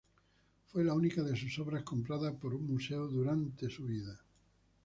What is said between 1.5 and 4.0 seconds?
obras comprada por un museo durante su